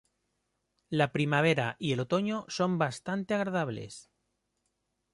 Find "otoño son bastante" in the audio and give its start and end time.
1.99-3.35